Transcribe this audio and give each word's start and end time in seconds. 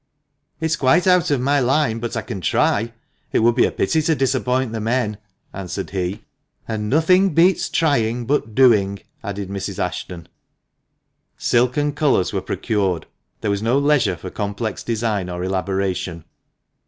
"It 0.59 0.65
is 0.65 0.77
quite 0.77 1.05
out 1.05 1.29
of 1.29 1.39
my 1.39 1.59
line, 1.59 1.99
but 1.99 2.17
I 2.17 2.23
can 2.23 2.41
try. 2.41 2.91
It 3.31 3.37
would 3.37 3.53
be 3.53 3.67
a 3.67 3.71
pity 3.71 4.01
to 4.01 4.15
disappoint 4.15 4.71
the 4.71 4.81
men," 4.81 5.19
answered 5.53 5.91
he." 5.91 6.23
And 6.67 6.89
nothing 6.89 7.35
beats 7.35 7.69
trying 7.69 8.25
but 8.25 8.55
doing," 8.55 9.01
added 9.23 9.49
Mrs. 9.49 9.77
Ashton. 9.77 10.27
Silk 11.37 11.77
and 11.77 11.95
colours 11.95 12.33
were 12.33 12.41
procured. 12.41 13.05
There 13.41 13.51
was 13.51 13.61
no 13.61 13.77
leisure 13.77 14.17
for 14.17 14.31
complex 14.31 14.81
design 14.81 15.29
or 15.29 15.43
elaboration. 15.43 16.25